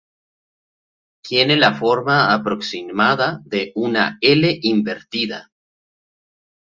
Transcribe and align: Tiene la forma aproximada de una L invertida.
Tiene 1.23 1.57
la 1.57 1.75
forma 1.75 2.33
aproximada 2.33 3.39
de 3.45 3.71
una 3.75 4.17
L 4.21 4.57
invertida. 4.63 5.51